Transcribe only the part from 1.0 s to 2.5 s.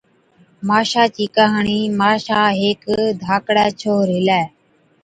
چِي ڪهاڻِي، ماشا